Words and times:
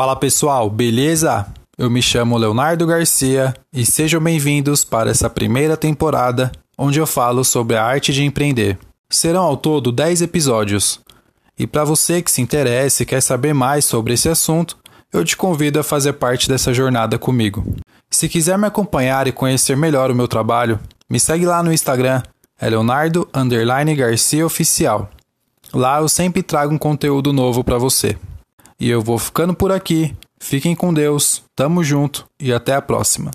Fala 0.00 0.16
pessoal, 0.16 0.70
beleza? 0.70 1.46
Eu 1.76 1.90
me 1.90 2.00
chamo 2.00 2.38
Leonardo 2.38 2.86
Garcia 2.86 3.52
e 3.70 3.84
sejam 3.84 4.18
bem-vindos 4.18 4.82
para 4.82 5.10
essa 5.10 5.28
primeira 5.28 5.76
temporada 5.76 6.50
onde 6.78 6.98
eu 6.98 7.06
falo 7.06 7.44
sobre 7.44 7.76
a 7.76 7.84
arte 7.84 8.10
de 8.10 8.24
empreender. 8.24 8.78
Serão 9.10 9.42
ao 9.42 9.58
todo 9.58 9.92
10 9.92 10.22
episódios. 10.22 11.00
E 11.58 11.66
para 11.66 11.84
você 11.84 12.22
que 12.22 12.30
se 12.30 12.40
interessa 12.40 13.02
e 13.02 13.06
quer 13.06 13.20
saber 13.20 13.52
mais 13.52 13.84
sobre 13.84 14.14
esse 14.14 14.26
assunto, 14.26 14.78
eu 15.12 15.22
te 15.22 15.36
convido 15.36 15.78
a 15.78 15.84
fazer 15.84 16.14
parte 16.14 16.48
dessa 16.48 16.72
jornada 16.72 17.18
comigo. 17.18 17.62
Se 18.08 18.26
quiser 18.26 18.56
me 18.56 18.66
acompanhar 18.66 19.26
e 19.26 19.32
conhecer 19.32 19.76
melhor 19.76 20.10
o 20.10 20.14
meu 20.14 20.26
trabalho, 20.26 20.80
me 21.10 21.20
segue 21.20 21.44
lá 21.44 21.62
no 21.62 21.74
Instagram, 21.74 22.22
é 22.58 22.70
Leonardo 22.70 23.28
Garcia 23.94 24.46
Oficial. 24.46 25.10
Lá 25.74 26.00
eu 26.00 26.08
sempre 26.08 26.42
trago 26.42 26.72
um 26.72 26.78
conteúdo 26.78 27.34
novo 27.34 27.62
para 27.62 27.76
você. 27.76 28.16
E 28.80 28.88
eu 28.88 29.02
vou 29.02 29.18
ficando 29.18 29.54
por 29.54 29.70
aqui. 29.70 30.14
Fiquem 30.38 30.74
com 30.74 30.94
Deus, 30.94 31.42
tamo 31.54 31.84
junto 31.84 32.26
e 32.40 32.50
até 32.50 32.74
a 32.74 32.80
próxima. 32.80 33.30